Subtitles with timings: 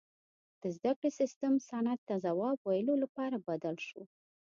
[0.61, 4.01] •د زدهکړې سیستم صنعت ته ځواب ویلو لپاره بدل شو.